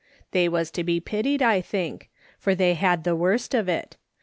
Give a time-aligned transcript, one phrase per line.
[0.31, 2.09] They was to be pitied, I think;
[2.39, 3.97] for they had the worst of it.